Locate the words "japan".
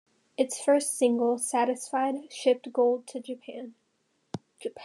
3.19-3.75